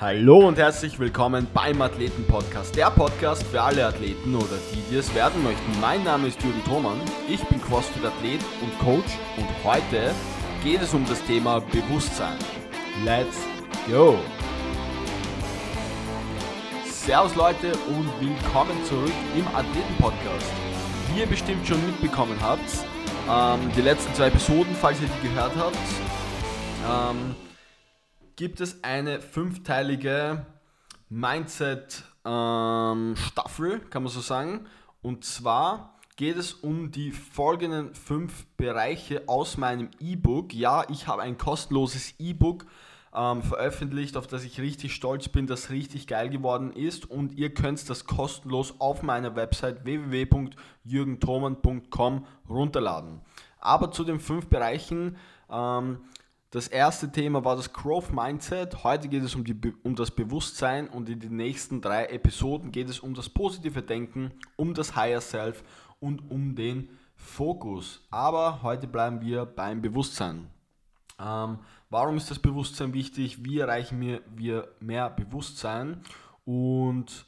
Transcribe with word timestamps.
Hallo 0.00 0.48
und 0.48 0.56
herzlich 0.56 0.98
willkommen 0.98 1.46
beim 1.52 1.82
Athleten 1.82 2.24
Podcast, 2.24 2.74
der 2.74 2.90
Podcast 2.90 3.42
für 3.42 3.60
alle 3.60 3.84
Athleten 3.84 4.34
oder 4.34 4.56
die, 4.72 4.80
die 4.90 4.96
es 4.96 5.14
werden 5.14 5.44
möchten. 5.44 5.78
Mein 5.78 6.02
Name 6.04 6.28
ist 6.28 6.42
Jürgen 6.42 6.64
Thomann, 6.64 6.98
ich 7.28 7.44
bin 7.44 7.60
CrossFit 7.60 8.02
Athlet 8.02 8.40
und 8.62 8.78
Coach 8.78 9.18
und 9.36 9.46
heute 9.62 10.14
geht 10.64 10.80
es 10.80 10.94
um 10.94 11.04
das 11.06 11.22
Thema 11.24 11.60
Bewusstsein. 11.60 12.38
Let's 13.04 13.36
go! 13.90 14.18
Servus 16.86 17.34
Leute 17.34 17.72
und 17.88 18.08
willkommen 18.26 18.82
zurück 18.86 19.12
im 19.36 19.46
Athleten 19.48 19.96
Podcast. 19.98 20.50
Wie 21.12 21.20
ihr 21.20 21.26
bestimmt 21.26 21.66
schon 21.66 21.84
mitbekommen 21.84 22.38
habt, 22.40 22.70
ähm, 23.28 23.70
die 23.76 23.82
letzten 23.82 24.14
zwei 24.14 24.28
Episoden, 24.28 24.74
falls 24.80 24.98
ihr 25.02 25.08
die 25.08 25.28
gehört 25.28 25.52
habt, 25.56 25.76
ähm, 26.88 27.36
gibt 28.40 28.60
es 28.62 28.82
eine 28.82 29.20
fünfteilige 29.20 30.46
Mindset-Staffel, 31.10 33.72
ähm, 33.72 33.90
kann 33.90 34.02
man 34.02 34.10
so 34.10 34.22
sagen. 34.22 34.66
Und 35.02 35.26
zwar 35.26 35.98
geht 36.16 36.38
es 36.38 36.54
um 36.54 36.90
die 36.90 37.12
folgenden 37.12 37.94
fünf 37.94 38.46
Bereiche 38.56 39.24
aus 39.26 39.58
meinem 39.58 39.90
E-Book. 40.00 40.54
Ja, 40.54 40.88
ich 40.88 41.06
habe 41.06 41.20
ein 41.20 41.36
kostenloses 41.36 42.14
E-Book 42.18 42.64
ähm, 43.14 43.42
veröffentlicht, 43.42 44.16
auf 44.16 44.26
das 44.26 44.42
ich 44.44 44.58
richtig 44.58 44.94
stolz 44.94 45.28
bin, 45.28 45.46
das 45.46 45.68
richtig 45.68 46.06
geil 46.06 46.30
geworden 46.30 46.72
ist. 46.72 47.10
Und 47.10 47.36
ihr 47.36 47.52
könnt 47.52 47.90
das 47.90 48.06
kostenlos 48.06 48.76
auf 48.78 49.02
meiner 49.02 49.36
Website 49.36 49.84
www.jürgenthoman.com 49.84 52.24
runterladen. 52.48 53.20
Aber 53.58 53.90
zu 53.90 54.02
den 54.02 54.18
fünf 54.18 54.46
Bereichen 54.46 55.18
ähm, 55.50 55.98
das 56.50 56.66
erste 56.66 57.12
Thema 57.12 57.44
war 57.44 57.54
das 57.54 57.72
Growth 57.72 58.12
Mindset. 58.12 58.82
Heute 58.82 59.08
geht 59.08 59.22
es 59.22 59.36
um, 59.36 59.44
die, 59.44 59.56
um 59.84 59.94
das 59.94 60.10
Bewusstsein 60.10 60.88
und 60.88 61.08
in 61.08 61.20
den 61.20 61.36
nächsten 61.36 61.80
drei 61.80 62.06
Episoden 62.06 62.72
geht 62.72 62.88
es 62.88 62.98
um 62.98 63.14
das 63.14 63.28
positive 63.28 63.82
Denken, 63.82 64.32
um 64.56 64.74
das 64.74 64.96
Higher 64.96 65.20
Self 65.20 65.62
und 66.00 66.28
um 66.28 66.56
den 66.56 66.88
Fokus. 67.14 68.00
Aber 68.10 68.62
heute 68.62 68.88
bleiben 68.88 69.20
wir 69.20 69.46
beim 69.46 69.80
Bewusstsein. 69.80 70.50
Ähm, 71.20 71.58
warum 71.88 72.16
ist 72.16 72.30
das 72.32 72.40
Bewusstsein 72.40 72.94
wichtig? 72.94 73.44
Wie 73.44 73.60
erreichen 73.60 74.00
wir, 74.36 74.74
mehr 74.80 75.08
Bewusstsein? 75.08 76.02
Und 76.44 77.26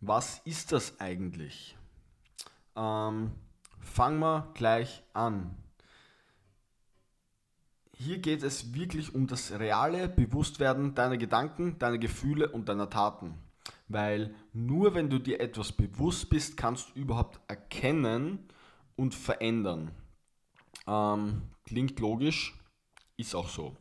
was 0.00 0.40
ist 0.44 0.72
das 0.72 0.98
eigentlich? 0.98 1.76
Ähm, 2.74 3.30
fangen 3.78 4.18
wir 4.18 4.50
gleich 4.54 5.04
an. 5.12 5.54
Hier 8.04 8.18
geht 8.18 8.42
es 8.42 8.74
wirklich 8.74 9.14
um 9.14 9.28
das 9.28 9.52
reale 9.60 10.08
Bewusstwerden 10.08 10.96
deiner 10.96 11.16
Gedanken, 11.16 11.78
deiner 11.78 11.98
Gefühle 11.98 12.48
und 12.48 12.68
deiner 12.68 12.90
Taten. 12.90 13.34
Weil 13.86 14.34
nur 14.52 14.94
wenn 14.94 15.08
du 15.08 15.20
dir 15.20 15.40
etwas 15.40 15.70
bewusst 15.70 16.28
bist, 16.28 16.56
kannst 16.56 16.88
du 16.88 17.00
überhaupt 17.00 17.38
erkennen 17.46 18.40
und 18.96 19.14
verändern. 19.14 19.92
Ähm, 20.88 21.42
klingt 21.64 22.00
logisch, 22.00 22.58
ist 23.16 23.36
auch 23.36 23.48
so. 23.48 23.76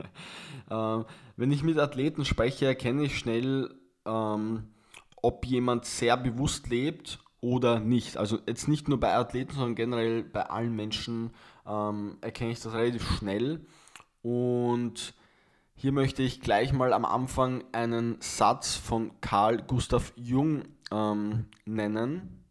ähm, 0.70 1.04
wenn 1.36 1.50
ich 1.50 1.64
mit 1.64 1.78
Athleten 1.78 2.24
spreche, 2.24 2.66
erkenne 2.66 3.02
ich 3.02 3.18
schnell, 3.18 3.74
ähm, 4.04 4.68
ob 5.16 5.44
jemand 5.44 5.86
sehr 5.86 6.16
bewusst 6.16 6.68
lebt 6.68 7.18
oder 7.40 7.80
nicht. 7.80 8.16
Also 8.16 8.38
jetzt 8.46 8.68
nicht 8.68 8.88
nur 8.88 9.00
bei 9.00 9.16
Athleten, 9.16 9.54
sondern 9.54 9.74
generell 9.74 10.22
bei 10.22 10.48
allen 10.48 10.76
Menschen 10.76 11.32
ähm, 11.66 12.18
erkenne 12.20 12.52
ich 12.52 12.60
das 12.60 12.72
relativ 12.72 13.08
schnell. 13.18 13.66
Und 14.22 15.14
hier 15.74 15.92
möchte 15.92 16.22
ich 16.22 16.40
gleich 16.40 16.72
mal 16.72 16.92
am 16.92 17.04
Anfang 17.04 17.64
einen 17.72 18.16
Satz 18.20 18.76
von 18.76 19.20
Carl 19.20 19.62
Gustav 19.62 20.12
Jung 20.16 20.64
ähm, 20.90 21.46
nennen, 21.64 22.44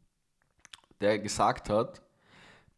der 1.02 1.20
gesagt 1.20 1.70
hat, 1.70 2.02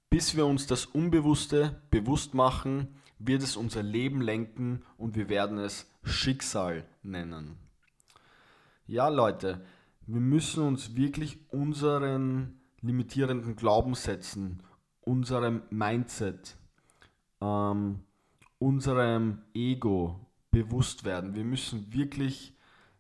bis 0.10 0.36
wir 0.36 0.46
uns 0.46 0.68
das 0.68 0.86
Unbewusste 0.86 1.82
bewusst 1.90 2.34
machen, 2.34 2.96
wird 3.20 3.44
es 3.44 3.58
unser 3.58 3.84
Leben 3.84 4.22
lenken 4.22 4.84
und 4.98 5.16
wir 5.16 5.28
werden 5.30 5.58
es 5.58 5.92
Schicksal 6.04 6.86
nennen. 7.04 7.58
Ja 8.86 9.10
Leute, 9.10 9.66
wir 10.06 10.22
müssen 10.22 10.64
uns 10.64 10.96
wirklich 10.96 11.40
unseren 11.52 12.62
limitierenden 12.80 13.58
Glaubenssätzen, 13.58 14.64
unserem 15.08 15.64
Mindset, 15.70 16.58
ähm, 17.42 18.04
unserem 18.60 19.42
Ego 19.54 20.20
bewusst 20.52 21.06
werden. 21.06 21.34
Wir 21.34 21.46
müssen 21.46 21.94
wirklich 21.94 22.54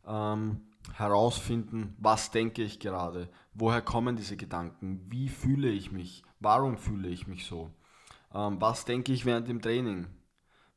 ähm, 0.06 0.62
herausfinden, 0.94 1.96
was 2.00 2.31
denke 2.31 2.63
ich 2.63 2.79
gerade, 2.79 3.29
woher 3.53 3.81
kommen 3.81 4.16
diese 4.16 4.38
Gedanken, 4.38 5.01
wie 5.09 5.28
fühle 5.28 5.69
ich 5.69 5.91
mich, 5.91 6.23
warum 6.40 6.78
fühle 6.78 7.09
ich 7.09 7.28
mich 7.28 7.46
so, 7.46 7.72
ähm, 8.34 8.62
was 8.62 8.85
denke 8.85 9.12
ich 9.12 9.25
während 9.25 9.50
dem 9.50 9.62
Training, 9.62 10.07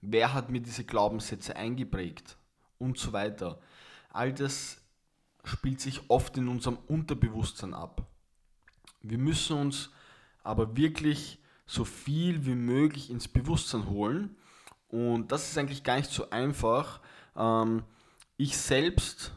wer 0.00 0.34
hat 0.34 0.50
mir 0.50 0.60
diese 0.60 0.84
Glaubenssätze 0.84 1.54
eingeprägt 1.54 2.38
und 2.78 2.98
so 2.98 3.12
weiter. 3.12 3.60
All 4.12 4.32
das 4.32 4.82
spielt 5.44 5.80
sich 5.80 6.10
oft 6.10 6.36
in 6.36 6.48
unserem 6.48 6.78
Unterbewusstsein 6.88 7.72
ab. 7.72 8.08
Wir 9.00 9.18
müssen 9.18 9.56
uns 9.56 9.90
aber 10.42 10.76
wirklich 10.76 11.38
so 11.66 11.84
viel 11.84 12.46
wie 12.46 12.54
möglich 12.54 13.10
ins 13.10 13.28
Bewusstsein 13.28 13.88
holen. 13.88 14.36
Und 14.88 15.30
das 15.30 15.48
ist 15.48 15.58
eigentlich 15.58 15.84
gar 15.84 15.96
nicht 15.96 16.10
so 16.10 16.30
einfach. 16.30 17.00
Ähm, 17.36 17.84
ich 18.36 18.56
selbst 18.56 19.32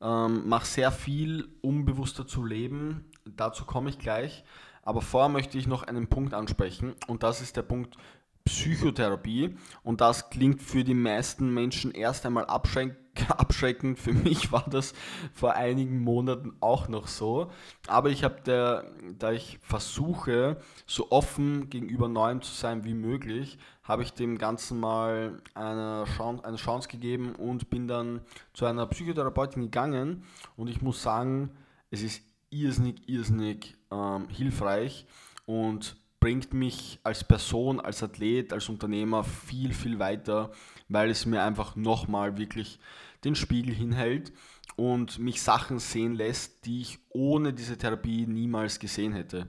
ähm, 0.00 0.48
mache 0.48 0.66
sehr 0.66 0.92
viel, 0.92 1.48
um 1.62 1.84
bewusster 1.84 2.26
zu 2.26 2.44
leben. 2.44 3.10
Dazu 3.24 3.64
komme 3.64 3.88
ich 3.88 3.98
gleich. 3.98 4.44
Aber 4.82 5.00
vorher 5.00 5.28
möchte 5.28 5.56
ich 5.58 5.66
noch 5.66 5.84
einen 5.84 6.08
Punkt 6.08 6.34
ansprechen. 6.34 6.94
Und 7.06 7.22
das 7.22 7.40
ist 7.40 7.56
der 7.56 7.62
Punkt 7.62 7.96
Psychotherapie. 8.44 9.56
Und 9.82 10.00
das 10.00 10.30
klingt 10.30 10.62
für 10.62 10.84
die 10.84 10.94
meisten 10.94 11.52
Menschen 11.52 11.92
erst 11.92 12.26
einmal 12.26 12.46
abschreckend. 12.46 13.98
Für 13.98 14.12
mich 14.12 14.52
war 14.52 14.64
das 14.68 14.94
vor 15.32 15.54
einigen 15.54 16.00
Monaten 16.00 16.52
auch 16.60 16.88
noch 16.88 17.06
so. 17.06 17.50
Aber 17.86 18.10
ich 18.10 18.24
habe, 18.24 18.84
da 19.18 19.32
ich 19.32 19.58
versuche, 19.62 20.58
so 20.86 21.10
offen 21.10 21.70
gegenüber 21.70 22.08
Neuem 22.08 22.42
zu 22.42 22.52
sein 22.52 22.84
wie 22.84 22.94
möglich, 22.94 23.58
habe 23.82 24.02
ich 24.02 24.12
dem 24.12 24.38
Ganzen 24.38 24.78
mal 24.78 25.42
eine 25.54 26.04
Chance, 26.16 26.44
eine 26.44 26.56
Chance 26.56 26.88
gegeben 26.88 27.34
und 27.34 27.68
bin 27.68 27.88
dann 27.88 28.20
zu 28.54 28.64
einer 28.64 28.86
Psychotherapeutin 28.86 29.62
gegangen. 29.62 30.24
Und 30.56 30.68
ich 30.68 30.82
muss 30.82 31.02
sagen, 31.02 31.50
es 31.90 32.02
ist 32.02 32.22
irrsinnig, 32.50 33.08
irrsinnig 33.08 33.76
ähm, 33.90 34.28
hilfreich 34.28 35.06
und 35.46 35.96
bringt 36.22 36.54
mich 36.54 37.00
als 37.02 37.24
Person, 37.24 37.80
als 37.80 38.00
Athlet, 38.00 38.52
als 38.52 38.68
Unternehmer 38.68 39.24
viel, 39.24 39.74
viel 39.74 39.98
weiter, 39.98 40.52
weil 40.88 41.10
es 41.10 41.26
mir 41.26 41.42
einfach 41.42 41.74
nochmal 41.74 42.38
wirklich 42.38 42.78
den 43.24 43.34
Spiegel 43.34 43.74
hinhält 43.74 44.32
und 44.76 45.18
mich 45.18 45.42
Sachen 45.42 45.80
sehen 45.80 46.14
lässt, 46.14 46.64
die 46.64 46.80
ich 46.82 47.00
ohne 47.08 47.52
diese 47.52 47.76
Therapie 47.76 48.28
niemals 48.28 48.78
gesehen 48.78 49.14
hätte 49.14 49.48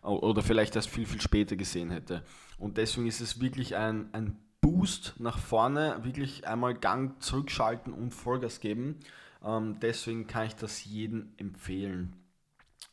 oder 0.00 0.42
vielleicht 0.42 0.74
erst 0.74 0.88
viel, 0.88 1.04
viel 1.04 1.20
später 1.20 1.54
gesehen 1.54 1.90
hätte. 1.90 2.24
Und 2.56 2.78
deswegen 2.78 3.06
ist 3.06 3.20
es 3.20 3.42
wirklich 3.42 3.76
ein, 3.76 4.08
ein 4.14 4.38
Boost 4.62 5.16
nach 5.18 5.36
vorne, 5.36 5.98
wirklich 6.00 6.48
einmal 6.48 6.72
Gang 6.72 7.22
zurückschalten 7.22 7.92
und 7.92 8.12
Vollgas 8.12 8.60
geben. 8.60 9.00
Ähm, 9.44 9.80
deswegen 9.80 10.26
kann 10.26 10.46
ich 10.46 10.56
das 10.56 10.82
jedem 10.82 11.34
empfehlen. 11.36 12.16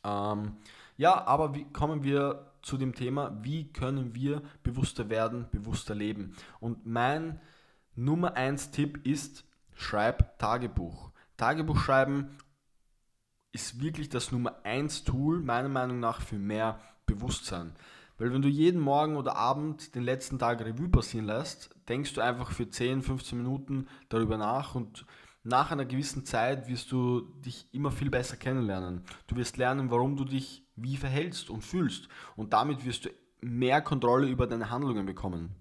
Ähm, 0.04 0.58
ja, 0.98 1.26
aber 1.26 1.54
wie 1.54 1.64
kommen 1.72 2.04
wir 2.04 2.50
zu 2.64 2.76
dem 2.76 2.94
Thema, 2.94 3.38
wie 3.42 3.72
können 3.72 4.14
wir 4.14 4.42
bewusster 4.62 5.10
werden, 5.10 5.46
bewusster 5.52 5.94
leben? 5.94 6.34
Und 6.60 6.86
mein 6.86 7.40
Nummer 7.94 8.34
1 8.34 8.70
Tipp 8.70 9.06
ist, 9.06 9.44
schreib 9.74 10.38
Tagebuch. 10.38 11.10
Tagebuch 11.36 11.78
schreiben 11.78 12.36
ist 13.52 13.80
wirklich 13.80 14.08
das 14.08 14.32
Nummer 14.32 14.64
1 14.64 15.04
Tool, 15.04 15.40
meiner 15.40 15.68
Meinung 15.68 16.00
nach, 16.00 16.20
für 16.20 16.38
mehr 16.38 16.80
Bewusstsein. 17.06 17.72
Weil 18.18 18.32
wenn 18.32 18.42
du 18.42 18.48
jeden 18.48 18.80
Morgen 18.80 19.16
oder 19.16 19.36
Abend 19.36 19.94
den 19.94 20.02
letzten 20.02 20.38
Tag 20.38 20.60
Revue 20.60 20.88
passieren 20.88 21.26
lässt, 21.26 21.70
denkst 21.88 22.14
du 22.14 22.20
einfach 22.20 22.52
für 22.52 22.68
10, 22.68 23.02
15 23.02 23.38
Minuten 23.38 23.88
darüber 24.08 24.38
nach 24.38 24.74
und 24.74 25.04
nach 25.42 25.70
einer 25.70 25.84
gewissen 25.84 26.24
Zeit 26.24 26.68
wirst 26.68 26.90
du 26.90 27.20
dich 27.44 27.68
immer 27.72 27.90
viel 27.90 28.10
besser 28.10 28.36
kennenlernen. 28.36 29.02
Du 29.26 29.36
wirst 29.36 29.56
lernen, 29.56 29.90
warum 29.90 30.16
du 30.16 30.24
dich 30.24 30.63
wie 30.76 30.96
verhältst 30.96 31.50
und 31.50 31.62
fühlst. 31.62 32.08
Und 32.36 32.52
damit 32.52 32.84
wirst 32.84 33.06
du 33.06 33.10
mehr 33.40 33.82
Kontrolle 33.82 34.28
über 34.28 34.46
deine 34.46 34.70
Handlungen 34.70 35.06
bekommen. 35.06 35.54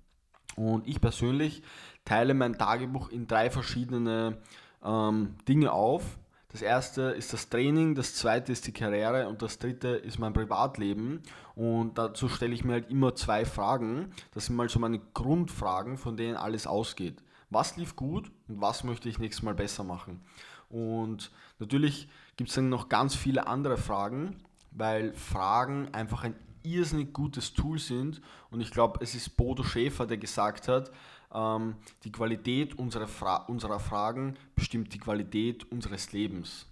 Und 0.56 0.88
ich 0.88 1.01
persönlich 1.01 1.63
teile 2.06 2.33
mein 2.33 2.57
Tagebuch 2.57 3.10
in 3.10 3.27
drei 3.27 3.50
verschiedene 3.50 4.38
ähm, 4.83 5.36
Dinge 5.48 5.71
auf. 5.71 6.18
Das 6.50 6.62
erste 6.62 7.01
ist 7.01 7.33
das 7.33 7.50
Training, 7.50 7.95
das 7.95 8.13
zweite 8.13 8.51
ist 8.51 8.68
die 8.68 8.74
Karriere 8.74 9.27
und 9.27 9.42
das 9.42 9.57
dritte 9.57 9.88
ist 9.88 10.19
mein 10.19 10.33
Privatleben. 10.33 11.21
Und 11.56 11.98
dazu 11.98 12.30
stelle 12.30 12.54
ich 12.54 12.63
mir 12.63 12.74
halt 12.74 12.92
immer 12.92 13.15
zwei 13.15 13.44
Fragen. 13.44 14.12
Das 14.33 14.45
sind 14.45 14.56
mal 14.56 14.69
so 14.69 14.77
meine 14.77 15.00
Grundfragen, 15.00 15.98
von 15.98 16.15
denen 16.15 16.38
alles 16.38 16.68
ausgeht. 16.68 17.24
Was 17.50 17.75
lief 17.75 17.95
gut 17.95 18.31
und 18.48 18.62
was 18.62 18.83
möchte 18.83 19.10
ich 19.10 19.18
nächstes 19.18 19.44
Mal 19.44 19.56
besser 19.56 19.83
machen? 19.83 20.21
Und 20.69 21.31
natürlich 21.57 22.07
gibt 22.36 22.50
es 22.50 22.56
dann 22.56 22.69
noch 22.69 22.89
ganz 22.89 23.15
viele 23.15 23.48
andere 23.48 23.77
Fragen, 23.77 24.38
weil 24.75 25.14
Fragen 25.14 25.94
einfach 25.94 26.24
ein 26.24 26.36
irrsinnig 26.64 27.14
gutes 27.14 27.54
Tool 27.54 27.80
sind. 27.80 28.22
Und 28.50 28.62
ich 28.62 28.72
glaube, 28.72 29.00
es 29.02 29.16
ist 29.16 29.36
Bodo 29.38 29.64
Schäfer, 29.64 30.06
der 30.06 30.18
gesagt 30.18 30.68
hat, 30.68 30.92
ähm, 31.34 31.75
die 32.04 32.12
Qualität 32.12 32.78
unserer, 32.78 33.08
Fra 33.08 33.38
unserer 33.48 33.80
Fragen 33.80 34.38
bestimmt 34.56 34.94
die 34.94 35.00
Qualität 35.00 35.72
unseres 35.72 36.12
Lebens. 36.12 36.68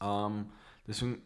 Ähm, 0.00 0.50
deswegen 0.86 1.22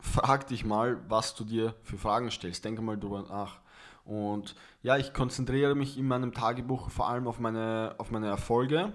frag 0.00 0.46
dich 0.48 0.64
mal, 0.64 0.98
was 1.08 1.34
du 1.34 1.44
dir 1.44 1.74
für 1.82 1.98
Fragen 1.98 2.30
stellst. 2.30 2.64
Denke 2.64 2.82
mal 2.82 2.98
drüber 2.98 3.22
nach. 3.22 3.60
Und 4.04 4.54
ja, 4.82 4.96
ich 4.96 5.12
konzentriere 5.12 5.74
mich 5.74 5.98
in 5.98 6.06
meinem 6.06 6.32
Tagebuch 6.32 6.90
vor 6.90 7.08
allem 7.08 7.26
auf 7.26 7.40
meine, 7.40 7.96
auf 7.98 8.12
meine 8.12 8.28
Erfolge, 8.28 8.92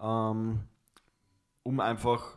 ähm, 0.00 0.60
um 1.62 1.78
einfach, 1.78 2.36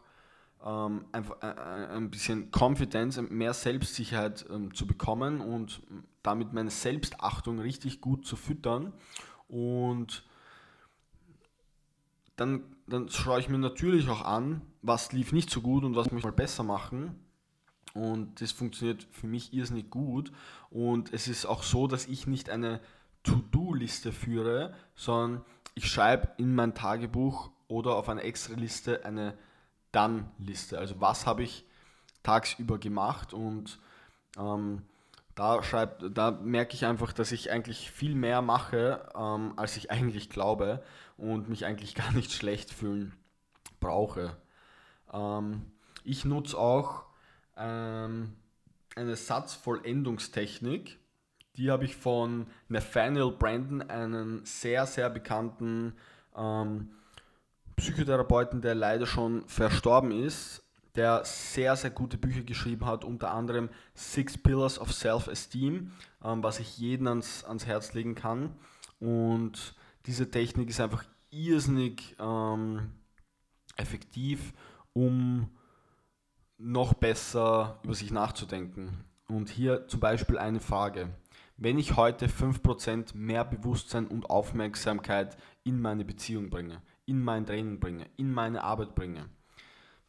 ähm, 0.65 1.05
einfach 1.11 1.41
äh, 1.41 1.47
äh 1.47 1.95
ein 1.95 2.09
bisschen 2.09 2.49
Confidence, 2.51 3.21
mehr 3.21 3.53
Selbstsicherheit 3.53 4.45
ähm, 4.49 4.73
zu 4.73 4.87
bekommen 4.87 5.41
und 5.41 5.81
damit 6.21 6.53
meine 6.53 6.69
Selbstachtung 6.71 7.59
richtig 7.59 8.01
gut 8.01 8.25
zu 8.25 8.35
füttern. 8.35 8.93
Und 9.47 10.23
dann, 12.35 12.63
dann 12.87 13.09
schaue 13.09 13.39
ich 13.39 13.49
mir 13.49 13.57
natürlich 13.57 14.09
auch 14.09 14.23
an, 14.23 14.61
was 14.81 15.11
lief 15.11 15.33
nicht 15.33 15.49
so 15.49 15.61
gut 15.61 15.83
und 15.83 15.95
was 15.95 16.05
möchte 16.07 16.19
ich 16.19 16.23
mal 16.23 16.31
besser 16.31 16.63
machen. 16.63 17.19
Und 17.93 18.41
das 18.41 18.51
funktioniert 18.51 19.07
für 19.11 19.27
mich 19.27 19.53
irrsinnig 19.53 19.89
gut. 19.91 20.31
Und 20.71 21.13
es 21.13 21.27
ist 21.27 21.45
auch 21.45 21.61
so, 21.61 21.87
dass 21.87 22.07
ich 22.07 22.25
nicht 22.25 22.49
eine 22.49 22.79
To-Do-Liste 23.23 24.11
führe, 24.11 24.73
sondern 24.95 25.45
ich 25.75 25.87
schreibe 25.87 26.29
in 26.37 26.55
mein 26.55 26.73
Tagebuch 26.73 27.51
oder 27.67 27.95
auf 27.95 28.09
einer 28.09 28.23
extra 28.23 28.55
Liste 28.55 29.05
eine 29.93 30.25
Dann-Liste. 30.37 30.77
Also 30.77 30.99
was 30.99 31.25
habe 31.25 31.43
ich 31.43 31.65
tagsüber 32.23 32.77
gemacht 32.77 33.33
und 33.33 33.79
ähm, 34.37 34.83
da, 35.35 35.63
schreib, 35.63 36.03
da 36.13 36.31
merke 36.31 36.75
ich 36.75 36.85
einfach, 36.85 37.11
dass 37.11 37.31
ich 37.31 37.51
eigentlich 37.51 37.91
viel 37.91 38.15
mehr 38.15 38.41
mache, 38.41 39.09
ähm, 39.15 39.53
als 39.55 39.77
ich 39.77 39.91
eigentlich 39.91 40.29
glaube 40.29 40.83
und 41.17 41.49
mich 41.49 41.65
eigentlich 41.65 41.95
gar 41.95 42.11
nicht 42.11 42.31
schlecht 42.31 42.71
fühlen 42.71 43.13
brauche. 43.79 44.37
Ähm, 45.11 45.71
ich 46.03 46.25
nutze 46.25 46.57
auch 46.57 47.05
ähm, 47.57 48.33
eine 48.95 49.15
Satzvollendungstechnik. 49.15 50.99
Die 51.55 51.69
habe 51.69 51.85
ich 51.85 51.95
von 51.95 52.47
Nathaniel 52.67 53.31
Brandon, 53.31 53.81
einen 53.89 54.43
sehr, 54.45 54.87
sehr 54.87 55.09
bekannten 55.09 55.93
ähm, 56.35 56.91
Psychotherapeuten, 57.75 58.61
der 58.61 58.75
leider 58.75 59.05
schon 59.05 59.47
verstorben 59.47 60.11
ist, 60.11 60.63
der 60.95 61.25
sehr, 61.25 61.75
sehr 61.75 61.89
gute 61.89 62.17
Bücher 62.17 62.43
geschrieben 62.43 62.85
hat, 62.85 63.03
unter 63.03 63.31
anderem 63.31 63.69
Six 63.95 64.37
Pillars 64.37 64.79
of 64.79 64.93
Self-Esteem, 64.93 65.91
ähm, 66.23 66.43
was 66.43 66.59
ich 66.59 66.77
jedem 66.77 67.07
ans, 67.07 67.43
ans 67.43 67.65
Herz 67.65 67.93
legen 67.93 68.15
kann. 68.15 68.55
Und 68.99 69.75
diese 70.05 70.29
Technik 70.29 70.69
ist 70.69 70.79
einfach 70.79 71.03
irrsinnig 71.31 72.15
ähm, 72.19 72.91
effektiv, 73.75 74.53
um 74.93 75.49
noch 76.57 76.93
besser 76.93 77.79
über 77.83 77.95
sich 77.95 78.11
nachzudenken. 78.11 79.03
Und 79.27 79.49
hier 79.49 79.87
zum 79.87 79.99
Beispiel 79.99 80.37
eine 80.37 80.59
Frage. 80.59 81.09
Wenn 81.57 81.79
ich 81.79 81.95
heute 81.95 82.27
5% 82.27 83.15
mehr 83.15 83.45
Bewusstsein 83.45 84.07
und 84.07 84.29
Aufmerksamkeit 84.29 85.37
in 85.63 85.79
meine 85.79 86.05
Beziehung 86.05 86.49
bringe, 86.49 86.81
in 87.05 87.21
mein 87.21 87.45
Training 87.45 87.79
bringe, 87.79 88.05
in 88.17 88.31
meine 88.31 88.63
Arbeit 88.63 88.95
bringe, 88.95 89.29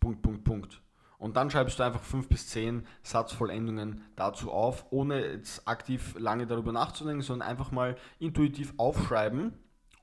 Punkt, 0.00 0.22
Punkt, 0.22 0.44
Punkt. 0.44 0.80
Und 1.18 1.36
dann 1.36 1.50
schreibst 1.50 1.78
du 1.78 1.82
einfach 1.84 2.02
5 2.02 2.28
bis 2.28 2.48
10 2.48 2.86
Satzvollendungen 3.02 4.02
dazu 4.16 4.52
auf, 4.52 4.86
ohne 4.90 5.24
jetzt 5.26 5.66
aktiv 5.66 6.14
lange 6.18 6.46
darüber 6.46 6.72
nachzudenken, 6.72 7.22
sondern 7.22 7.48
einfach 7.48 7.70
mal 7.70 7.96
intuitiv 8.18 8.74
aufschreiben 8.76 9.54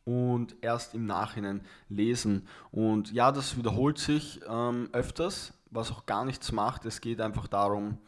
und 0.04 0.56
erst 0.62 0.96
im 0.96 1.06
Nachhinein 1.06 1.62
lesen. 1.90 2.48
Und 2.72 3.12
ja, 3.12 3.32
das 3.32 3.58
wiederholt 3.58 4.00
sich 4.00 4.42
ähm, 4.50 4.90
öfters, 4.94 5.54
was 5.70 5.92
auch 5.92 6.06
gar 6.06 6.26
nichts 6.26 6.52
macht. 6.52 6.86
Es 6.86 7.02
geht 7.02 7.22
einfach 7.22 7.48
darum, 7.48 8.00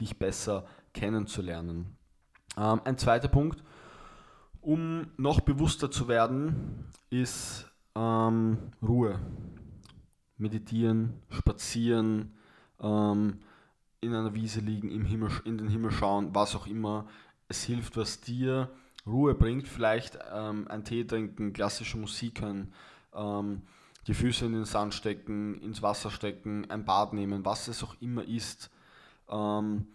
dich 0.00 0.18
besser 0.18 0.64
kennenzulernen. 0.94 1.98
Ähm, 2.56 2.80
ein 2.84 2.96
zweiter 2.98 3.28
Punkt, 3.28 3.62
um 4.60 5.08
noch 5.16 5.40
bewusster 5.40 5.90
zu 5.90 6.08
werden, 6.08 6.86
ist 7.10 7.70
ähm, 7.94 8.58
Ruhe 8.82 9.20
meditieren, 10.36 11.14
spazieren, 11.30 12.32
ähm, 12.80 13.38
in 14.00 14.14
einer 14.14 14.34
Wiese 14.34 14.60
liegen, 14.60 14.90
im 14.90 15.04
Himmel, 15.04 15.30
in 15.44 15.58
den 15.58 15.68
Himmel 15.68 15.90
schauen, 15.90 16.34
was 16.34 16.54
auch 16.54 16.66
immer. 16.66 17.06
Es 17.48 17.64
hilft, 17.64 17.96
was 17.96 18.20
dir 18.20 18.70
Ruhe 19.06 19.34
bringt. 19.34 19.68
Vielleicht 19.68 20.18
ähm, 20.32 20.66
ein 20.68 20.84
Tee 20.84 21.04
trinken, 21.04 21.52
klassische 21.52 21.96
Musik 21.96 22.42
hören, 22.42 22.72
ähm, 23.14 23.62
die 24.06 24.14
Füße 24.14 24.44
in 24.44 24.52
den 24.52 24.64
Sand 24.64 24.92
stecken, 24.92 25.54
ins 25.60 25.80
Wasser 25.80 26.10
stecken, 26.10 26.70
ein 26.70 26.84
Bad 26.84 27.14
nehmen, 27.14 27.44
was 27.44 27.68
es 27.68 27.82
auch 27.82 27.96
immer 28.00 28.24
ist. 28.24 28.70
Ähm, 29.30 29.86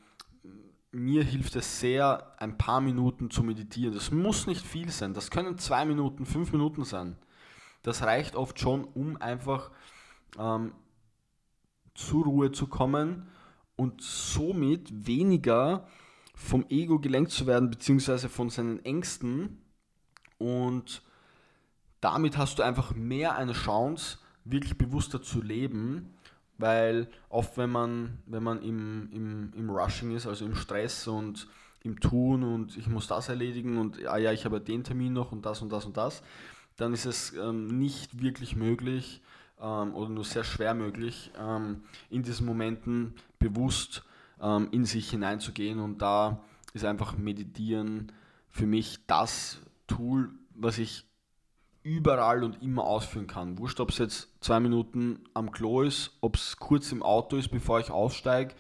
mir 0.91 1.23
hilft 1.23 1.55
es 1.55 1.79
sehr, 1.79 2.33
ein 2.39 2.57
paar 2.57 2.81
Minuten 2.81 3.29
zu 3.29 3.43
meditieren. 3.43 3.93
Das 3.93 4.09
muss 4.09 4.47
nicht 4.47 4.65
viel 4.65 4.89
sein. 4.89 5.13
Das 5.13 5.29
können 5.29 5.59
zwei 5.59 5.85
Minuten, 5.85 6.25
fünf 6.25 6.51
Minuten 6.51 6.83
sein. 6.83 7.15
Das 7.83 8.03
reicht 8.03 8.35
oft 8.35 8.59
schon, 8.59 8.83
um 8.83 9.17
einfach 9.17 9.71
ähm, 10.37 10.73
zur 11.95 12.25
Ruhe 12.25 12.51
zu 12.51 12.67
kommen 12.67 13.27
und 13.75 14.01
somit 14.01 15.07
weniger 15.07 15.87
vom 16.35 16.65
Ego 16.69 16.99
gelenkt 16.99 17.31
zu 17.31 17.47
werden, 17.47 17.69
beziehungsweise 17.69 18.29
von 18.29 18.49
seinen 18.49 18.83
Ängsten. 18.85 19.61
Und 20.37 21.01
damit 22.01 22.37
hast 22.37 22.59
du 22.59 22.63
einfach 22.63 22.95
mehr 22.95 23.35
eine 23.35 23.53
Chance, 23.53 24.19
wirklich 24.45 24.77
bewusster 24.77 25.21
zu 25.21 25.41
leben, 25.41 26.13
weil 26.57 27.09
oft, 27.29 27.57
wenn 27.57 27.69
man, 27.69 28.19
wenn 28.25 28.43
man 28.43 28.61
im, 28.61 29.09
im, 29.11 29.53
im 29.55 29.69
Rushing 29.69 30.15
ist, 30.15 30.27
also 30.27 30.45
im 30.45 30.55
Stress 30.55 31.07
und 31.07 31.47
im 31.83 31.99
Tun 31.99 32.43
und 32.43 32.75
ich 32.77 32.87
muss 32.87 33.07
das 33.07 33.29
erledigen 33.29 33.77
und 33.77 34.05
ah 34.05 34.17
ja, 34.17 34.33
ich 34.33 34.43
habe 34.43 34.59
den 34.59 34.83
Termin 34.83 35.13
noch 35.13 35.31
und 35.31 35.45
das 35.45 35.61
und 35.61 35.71
das 35.71 35.85
und 35.85 35.95
das, 35.95 36.21
dann 36.79 36.93
ist 36.93 37.05
es 37.05 37.33
ähm, 37.33 37.67
nicht 37.79 38.21
wirklich 38.21 38.55
möglich, 38.55 39.21
ähm, 39.61 39.93
oder 39.93 40.09
nur 40.09 40.23
sehr 40.23 40.43
schwer 40.43 40.73
möglich, 40.73 41.31
ähm, 41.37 41.83
in 42.09 42.23
diesen 42.23 42.45
Momenten 42.45 43.13
bewusst 43.37 44.03
ähm, 44.41 44.69
in 44.71 44.85
sich 44.85 45.09
hineinzugehen. 45.09 45.79
Und 45.79 46.01
da 46.01 46.41
ist 46.73 46.85
einfach 46.85 47.17
Meditieren 47.17 48.11
für 48.49 48.65
mich 48.65 48.99
das 49.07 49.59
Tool, 49.87 50.31
was 50.55 50.77
ich 50.77 51.05
überall 51.83 52.43
und 52.43 52.61
immer 52.61 52.83
ausführen 52.83 53.27
kann. 53.27 53.57
Wurscht, 53.57 53.79
ob 53.79 53.89
es 53.89 53.97
jetzt 53.97 54.29
zwei 54.41 54.59
Minuten 54.59 55.23
am 55.33 55.51
Klo 55.51 55.81
ist, 55.81 56.17
ob 56.21 56.35
es 56.35 56.57
kurz 56.57 56.91
im 56.91 57.03
Auto 57.03 57.37
ist, 57.37 57.49
bevor 57.49 57.79
ich 57.79 57.89
aussteige, 57.89 58.53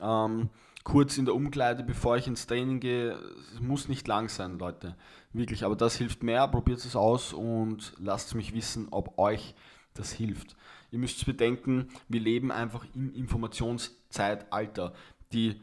ähm, 0.00 0.48
kurz 0.84 1.18
in 1.18 1.24
der 1.24 1.34
Umkleide, 1.34 1.82
bevor 1.82 2.16
ich 2.16 2.26
ins 2.26 2.46
Training 2.46 2.80
gehe. 2.80 3.18
Es 3.54 3.60
muss 3.60 3.88
nicht 3.88 4.08
lang 4.08 4.28
sein, 4.28 4.58
Leute. 4.58 4.96
Wirklich, 5.32 5.64
aber 5.64 5.76
das 5.76 5.96
hilft 5.96 6.22
mehr. 6.22 6.48
Probiert 6.48 6.84
es 6.84 6.96
aus 6.96 7.32
und 7.32 7.92
lasst 7.98 8.34
mich 8.34 8.54
wissen, 8.54 8.88
ob 8.90 9.18
euch 9.18 9.54
das 9.94 10.12
hilft. 10.12 10.56
Ihr 10.90 10.98
müsst 10.98 11.24
bedenken, 11.24 11.88
wir 12.08 12.20
leben 12.20 12.50
einfach 12.50 12.84
im 12.94 13.14
Informationszeitalter. 13.14 14.92
Die, 15.32 15.60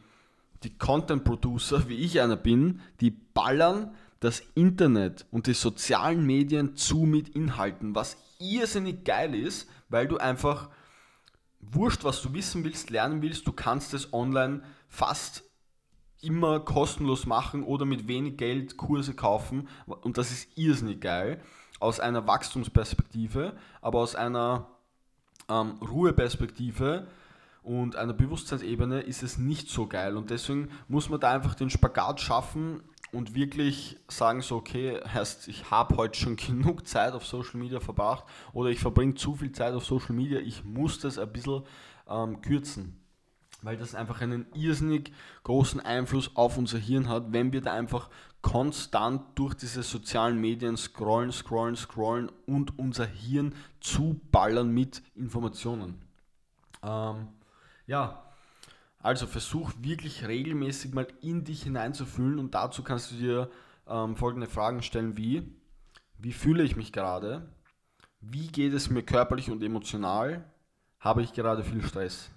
die 0.64 0.76
Content 0.78 1.24
Producer, 1.24 1.88
wie 1.88 1.98
ich 1.98 2.20
einer 2.22 2.36
bin, 2.36 2.82
die 3.02 3.12
ballern 3.12 3.94
das 4.20 4.42
Internet 4.56 5.26
und 5.32 5.48
die 5.48 5.54
sozialen 5.54 6.26
Medien 6.26 6.76
zu 6.76 7.00
mit 7.00 7.30
Inhalten, 7.30 7.96
was 7.96 8.18
irrsinnig 8.40 9.04
geil 9.06 9.36
ist, 9.36 9.70
weil 9.90 10.08
du 10.08 10.18
einfach 10.18 10.70
wurscht, 11.60 12.04
was 12.04 12.22
du 12.22 12.34
wissen 12.34 12.64
willst, 12.64 12.90
lernen 12.90 13.22
willst, 13.22 13.48
du 13.48 13.52
kannst 13.52 13.94
es 13.94 14.14
online 14.14 14.62
fast 14.88 15.44
immer 16.22 16.60
kostenlos 16.60 17.26
machen 17.26 17.64
oder 17.64 17.86
mit 17.86 18.08
wenig 18.08 18.38
Geld 18.38 18.78
Kurse 18.78 19.14
kaufen 19.14 19.68
und 19.86 20.18
das 20.18 20.32
ist 20.32 20.58
irrsinnig 20.58 21.00
geil 21.00 21.42
aus 21.80 22.00
einer 22.00 22.28
Wachstumsperspektive, 22.28 23.54
aber 23.82 24.00
aus 24.00 24.16
einer 24.16 24.68
ähm, 25.48 25.78
Ruheperspektive 25.82 27.08
und 27.64 27.96
einer 27.96 28.14
Bewusstseinsebene 28.14 29.02
ist 29.02 29.24
es 29.24 29.38
nicht 29.38 29.70
so 29.70 29.88
geil. 29.88 30.18
Und 30.18 30.30
deswegen 30.30 30.70
muss 30.88 31.10
man 31.10 31.20
da 31.20 31.32
einfach 31.32 31.56
den 31.56 31.70
Spagat 31.70 32.20
schaffen 32.20 32.82
und 33.12 33.36
wirklich 33.36 33.98
sagen 34.08 34.42
so, 34.42 34.58
okay, 34.58 35.00
heißt, 35.02 35.48
ich 35.48 35.72
habe 35.72 35.98
heute 35.98 36.20
schon 36.20 36.36
genug 36.38 36.88
Zeit 36.88 37.14
auf 37.14 37.26
Social 37.26 37.60
Media 37.60 37.80
verbracht 37.80 38.26
oder 38.54 38.70
ich 38.70 38.80
verbringe 38.80 39.16
zu 39.16 39.36
viel 39.36 39.52
Zeit 39.52 39.74
auf 39.74 39.86
Social 39.86 40.16
Media, 40.16 40.40
ich 40.40 40.64
muss 40.64 41.00
das 41.00 41.18
ein 41.18 41.32
bisschen 41.32 41.64
ähm, 42.08 42.42
kürzen. 42.42 43.00
weil 43.62 43.78
das 43.78 43.96
einfach 43.96 44.22
einen 44.22 44.46
irrsinnig 44.54 45.12
großen 45.44 45.80
Einfluss 45.80 46.36
auf 46.36 46.58
unser 46.58 46.78
Hirn 46.78 47.10
hat, 47.10 47.34
wenn 47.34 47.52
wir 47.52 47.62
da 47.62 47.74
einfach 47.74 48.10
konstant 48.42 49.22
durch 49.36 49.54
diese 49.54 49.84
sozialen 49.84 50.40
Medien 50.40 50.78
scrollen, 50.78 51.32
scrollen, 51.32 51.76
scrollen 51.76 52.32
und 52.46 52.80
unser 52.80 53.06
Hirn 53.06 53.54
zuballern 53.82 54.74
mit 54.74 55.04
Informationen. 55.16 56.02
Ähm, 56.82 57.28
ja, 57.86 58.24
also 59.00 59.28
versuch 59.28 59.72
wirklich 59.80 60.28
regelmäßig 60.28 60.94
mal 60.94 61.08
in 61.22 61.46
dich 61.46 61.64
hineinzufühlen 61.64 62.40
und 62.40 62.54
dazu 62.54 62.84
kannst 62.84 63.12
du 63.12 63.16
dir 63.16 63.50
ähm, 63.88 64.16
folgende 64.16 64.48
Fragen 64.48 64.82
stellen 64.84 65.18
wie, 65.18 65.56
wie 66.18 66.34
fühle 66.34 66.64
ich 66.64 66.76
mich 66.76 66.92
gerade? 66.92 67.50
Wie 68.22 68.48
geht 68.48 68.74
es 68.74 68.90
mir 68.90 69.04
körperlich 69.04 69.50
und 69.50 69.64
emotional? 69.64 70.44
Habe 71.00 71.22
ich 71.22 71.34
gerade 71.34 71.64
viel 71.64 71.82
Stress? 71.82 72.30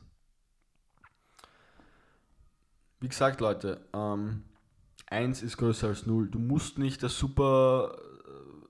Wie 3.00 3.08
gesagt, 3.08 3.40
Leute, 3.40 3.84
ähm, 3.92 4.44
1 5.06 5.42
ist 5.42 5.56
größer 5.56 5.88
als 5.88 6.06
0. 6.06 6.30
Du 6.30 6.38
musst 6.38 6.78
nicht 6.78 7.02
der 7.02 7.08
super 7.08 7.98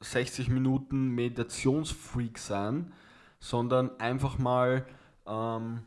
60 0.01 0.49
äh, 0.49 0.51
Minuten 0.51 1.09
Meditationsfreak 1.09 2.39
sein, 2.39 2.95
sondern 3.39 4.01
einfach 4.01 4.39
mal 4.39 4.87
ähm, 5.27 5.83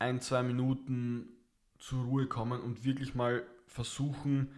ein, 0.00 0.20
zwei 0.20 0.42
Minuten 0.42 1.28
zur 1.78 2.04
Ruhe 2.04 2.26
kommen 2.26 2.60
und 2.60 2.84
wirklich 2.84 3.14
mal 3.14 3.44
versuchen, 3.66 4.52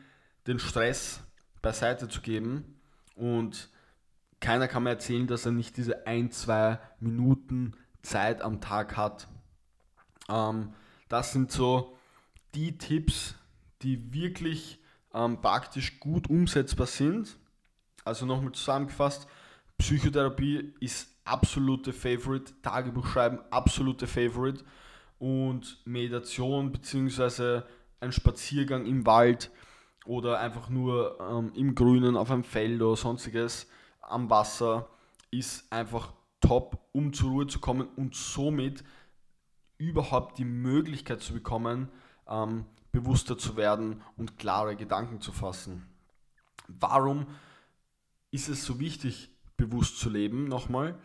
den 0.46 0.58
Stress 0.58 1.20
beiseite 1.60 2.08
zu 2.08 2.20
geben. 2.20 2.80
Und 3.14 3.68
keiner 4.40 4.68
kann 4.68 4.84
mir 4.84 4.90
erzählen, 4.90 5.26
dass 5.26 5.46
er 5.46 5.52
nicht 5.52 5.76
diese 5.76 6.06
ein, 6.06 6.30
zwei 6.30 6.78
Minuten 7.00 7.76
Zeit 8.02 8.42
am 8.42 8.60
Tag 8.60 8.96
hat. 8.96 9.28
Ähm, 10.28 10.74
das 11.08 11.32
sind 11.32 11.52
so 11.52 11.96
die 12.54 12.78
Tipps, 12.78 13.34
die 13.82 14.12
wirklich 14.12 14.80
ähm, 15.14 15.40
praktisch 15.40 16.00
gut 16.00 16.28
umsetzbar 16.30 16.86
sind. 16.86 17.36
Also 18.04 18.26
nochmal 18.26 18.52
zusammengefasst, 18.52 19.28
Psychotherapie 19.78 20.74
ist 20.80 21.08
absolute 21.24 21.92
Favorite, 21.92 22.52
Tagebuch 22.62 23.06
schreiben 23.06 23.38
absolute 23.50 24.06
Favorite 24.06 24.64
und 25.22 25.78
Meditation 25.84 26.72
bzw. 26.72 27.62
ein 28.00 28.10
Spaziergang 28.10 28.86
im 28.86 29.06
Wald 29.06 29.52
oder 30.04 30.40
einfach 30.40 30.68
nur 30.68 31.16
ähm, 31.20 31.52
im 31.54 31.76
Grünen 31.76 32.16
auf 32.16 32.32
einem 32.32 32.42
Feld 32.42 32.82
oder 32.82 32.96
sonstiges 32.96 33.68
am 34.00 34.28
Wasser 34.30 34.88
ist 35.30 35.72
einfach 35.72 36.12
top, 36.40 36.88
um 36.90 37.12
zur 37.12 37.30
Ruhe 37.30 37.46
zu 37.46 37.60
kommen 37.60 37.86
und 37.94 38.16
somit 38.16 38.82
überhaupt 39.78 40.38
die 40.38 40.44
Möglichkeit 40.44 41.20
zu 41.20 41.34
bekommen, 41.34 41.88
ähm, 42.26 42.64
bewusster 42.90 43.38
zu 43.38 43.56
werden 43.56 44.02
und 44.16 44.38
klare 44.38 44.74
Gedanken 44.74 45.20
zu 45.20 45.30
fassen. 45.30 45.86
Warum 46.66 47.28
ist 48.32 48.48
es 48.48 48.64
so 48.64 48.80
wichtig, 48.80 49.30
bewusst 49.56 50.00
zu 50.00 50.10
leben? 50.10 50.48
Nochmal, 50.48 50.98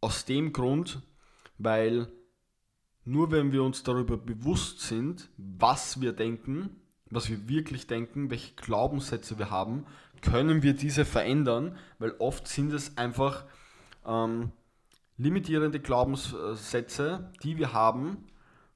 aus 0.00 0.24
dem 0.24 0.54
Grund, 0.54 1.02
weil 1.58 2.10
nur 3.04 3.30
wenn 3.30 3.52
wir 3.52 3.62
uns 3.62 3.82
darüber 3.82 4.16
bewusst 4.16 4.80
sind, 4.80 5.28
was 5.36 6.00
wir 6.00 6.12
denken, 6.12 6.80
was 7.10 7.28
wir 7.28 7.48
wirklich 7.48 7.86
denken, 7.86 8.30
welche 8.30 8.54
Glaubenssätze 8.54 9.38
wir 9.38 9.50
haben, 9.50 9.86
können 10.22 10.62
wir 10.62 10.74
diese 10.74 11.04
verändern, 11.04 11.76
weil 11.98 12.14
oft 12.18 12.46
sind 12.46 12.72
es 12.72 12.96
einfach 12.96 13.44
ähm, 14.06 14.52
limitierende 15.16 15.80
Glaubenssätze, 15.80 17.30
die 17.42 17.58
wir 17.58 17.72
haben, 17.72 18.26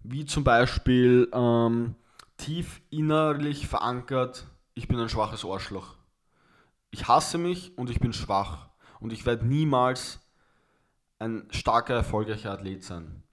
wie 0.00 0.24
zum 0.24 0.44
Beispiel 0.44 1.28
ähm, 1.32 1.94
tief 2.36 2.82
innerlich 2.90 3.66
verankert, 3.66 4.46
ich 4.74 4.88
bin 4.88 4.98
ein 4.98 5.08
schwaches 5.08 5.44
Arschloch. 5.44 5.96
Ich 6.90 7.08
hasse 7.08 7.38
mich 7.38 7.76
und 7.78 7.90
ich 7.90 8.00
bin 8.00 8.12
schwach 8.12 8.68
und 9.00 9.12
ich 9.12 9.26
werde 9.26 9.46
niemals 9.46 10.20
ein 11.18 11.46
starker, 11.50 11.94
erfolgreicher 11.94 12.52
Athlet 12.52 12.84
sein. 12.84 13.23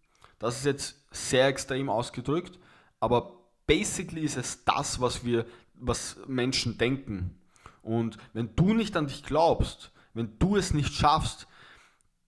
Das 0.41 0.57
ist 0.57 0.65
jetzt 0.65 1.05
sehr 1.11 1.45
extrem 1.45 1.87
ausgedrückt, 1.87 2.57
aber 2.99 3.33
basically 3.67 4.21
ist 4.21 4.37
es 4.37 4.65
das, 4.65 4.99
was 4.99 5.23
wir, 5.23 5.45
was 5.75 6.17
Menschen 6.25 6.79
denken. 6.79 7.39
Und 7.83 8.17
wenn 8.33 8.55
du 8.55 8.73
nicht 8.73 8.97
an 8.97 9.05
dich 9.05 9.23
glaubst, 9.23 9.91
wenn 10.15 10.39
du 10.39 10.55
es 10.55 10.73
nicht 10.73 10.93
schaffst, 10.95 11.47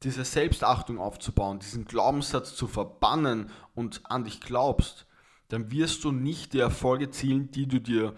diese 0.03 0.23
Selbstachtung 0.25 0.99
aufzubauen, 0.99 1.57
diesen 1.57 1.85
Glaubenssatz 1.85 2.55
zu 2.55 2.67
verbannen 2.67 3.49
und 3.73 4.01
an 4.03 4.25
dich 4.25 4.41
glaubst, 4.41 5.07
dann 5.47 5.71
wirst 5.71 6.03
du 6.03 6.11
nicht 6.11 6.53
die 6.53 6.59
Erfolge 6.59 7.09
zielen, 7.09 7.49
die 7.49 7.67
du 7.67 7.81
dir 7.81 8.13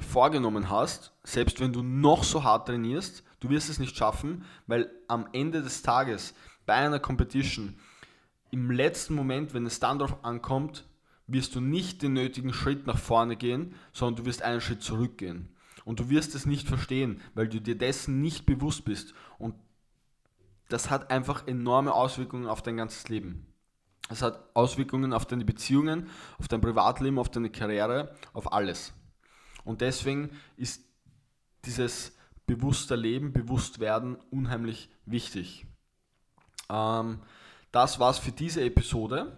vorgenommen 0.00 0.70
hast, 0.70 1.12
selbst 1.24 1.58
wenn 1.58 1.72
du 1.72 1.82
noch 1.82 2.22
so 2.22 2.44
hart 2.44 2.68
trainierst, 2.68 3.24
du 3.40 3.50
wirst 3.50 3.68
es 3.68 3.80
nicht 3.80 3.96
schaffen, 3.96 4.44
weil 4.68 4.92
am 5.08 5.26
Ende 5.32 5.60
des 5.60 5.82
Tages 5.82 6.34
bei 6.66 6.74
einer 6.74 7.00
Competition 7.00 7.80
im 8.50 8.70
letzten 8.70 9.14
Moment, 9.14 9.54
wenn 9.54 9.66
es 9.66 9.80
dann 9.80 9.98
darauf 9.98 10.24
ankommt, 10.24 10.84
wirst 11.26 11.54
du 11.54 11.60
nicht 11.60 12.02
den 12.02 12.14
nötigen 12.14 12.52
Schritt 12.52 12.86
nach 12.86 12.98
vorne 12.98 13.36
gehen, 13.36 13.74
sondern 13.92 14.16
du 14.16 14.28
wirst 14.28 14.42
einen 14.42 14.60
Schritt 14.60 14.82
zurückgehen. 14.82 15.48
Und 15.84 16.00
du 16.00 16.10
wirst 16.10 16.34
es 16.34 16.46
nicht 16.46 16.68
verstehen, 16.68 17.20
weil 17.34 17.48
du 17.48 17.60
dir 17.60 17.76
dessen 17.76 18.20
nicht 18.20 18.46
bewusst 18.46 18.84
bist. 18.84 19.14
Und 19.38 19.54
das 20.68 20.90
hat 20.90 21.10
einfach 21.10 21.46
enorme 21.46 21.92
Auswirkungen 21.92 22.46
auf 22.46 22.62
dein 22.62 22.76
ganzes 22.76 23.08
Leben. 23.08 23.46
Es 24.08 24.22
hat 24.22 24.44
Auswirkungen 24.54 25.12
auf 25.12 25.26
deine 25.26 25.44
Beziehungen, 25.44 26.08
auf 26.38 26.48
dein 26.48 26.60
Privatleben, 26.60 27.18
auf 27.18 27.30
deine 27.30 27.50
Karriere, 27.50 28.14
auf 28.32 28.52
alles. 28.52 28.92
Und 29.64 29.80
deswegen 29.80 30.30
ist 30.56 30.84
dieses 31.64 32.16
bewusste 32.46 32.96
Leben, 32.96 33.32
bewusst 33.32 33.78
werden 33.78 34.16
unheimlich 34.30 34.90
wichtig. 35.06 35.66
Ähm, 36.68 37.20
das 37.72 38.00
war's 38.00 38.18
für 38.18 38.32
diese 38.32 38.64
Episode. 38.64 39.32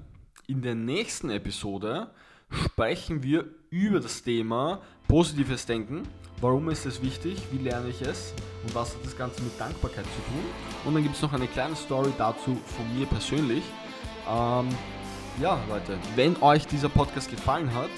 In 0.47 0.63
der 0.63 0.75
nächsten 0.75 1.31
Episode 1.31 2.11
sprechen 2.51 3.23
wir 3.23 3.45
über 3.71 4.01
das 4.01 4.23
Thema 4.23 4.81
positives 5.09 5.67
Denken. 5.67 6.03
Warum 6.41 6.69
ist 6.71 6.87
es 6.87 7.03
wichtig? 7.03 7.41
Wie 7.53 7.59
lerne 7.59 7.89
ich 7.91 8.03
es? 8.03 8.35
Und 8.65 8.75
was 8.75 8.95
hat 8.95 9.05
das 9.05 9.17
Ganze 9.17 9.43
mit 9.43 9.59
Dankbarkeit 9.61 10.05
zu 10.05 10.33
tun? 10.33 10.45
Und 10.85 10.95
dann 10.95 11.03
gibt 11.03 11.15
es 11.15 11.23
noch 11.23 11.33
eine 11.33 11.47
kleine 11.47 11.77
Story 11.77 12.13
dazu 12.19 12.57
von 12.67 12.99
mir 12.99 13.07
persönlich. 13.07 13.63
Ähm, 14.29 14.69
ja, 15.41 15.59
Leute, 15.69 15.99
wenn 16.17 16.41
euch 16.43 16.67
dieser 16.67 16.89
Podcast 16.89 17.31
gefallen 17.31 17.73
hat, 17.73 17.91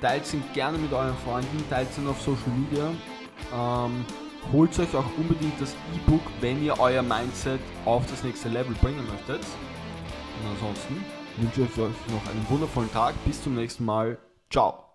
teilt 0.00 0.32
ihn 0.34 0.42
gerne 0.52 0.78
mit 0.78 0.92
euren 0.92 1.16
Freunden, 1.18 1.64
teilt 1.70 1.88
ihn 1.96 2.06
auf 2.06 2.20
Social 2.20 2.50
Media. 2.56 2.90
Ähm, 3.54 4.04
holt 4.52 4.78
euch 4.78 4.94
auch 4.94 5.04
unbedingt 5.16 5.60
das 5.60 5.74
E-Book, 5.94 6.22
wenn 6.40 6.62
ihr 6.62 6.78
euer 6.78 7.02
Mindset 7.02 7.60
auf 7.84 8.04
das 8.10 8.22
nächste 8.24 8.48
Level 8.48 8.74
bringen 8.80 9.06
möchtet. 9.06 9.44
Und 10.42 10.50
ansonsten 10.50 11.04
wünsche 11.36 11.62
ich 11.62 11.78
euch 11.78 12.12
noch 12.12 12.30
einen 12.30 12.46
wundervollen 12.48 12.92
Tag. 12.92 13.14
Bis 13.24 13.42
zum 13.42 13.54
nächsten 13.54 13.84
Mal. 13.84 14.18
Ciao. 14.50 14.89